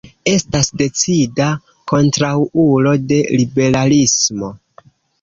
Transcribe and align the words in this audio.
Estas 0.29 0.69
decida 0.81 1.51
kontraŭulo 1.93 2.97
de 3.13 3.23
liberalismo. 3.39 4.55